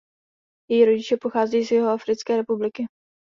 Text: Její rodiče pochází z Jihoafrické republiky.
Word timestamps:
Její 0.71 0.85
rodiče 0.85 1.17
pochází 1.21 1.65
z 1.65 1.71
Jihoafrické 1.71 2.37
republiky. 2.37 2.85